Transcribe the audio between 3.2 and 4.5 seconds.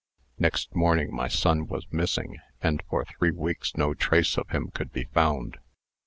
weeks no trace of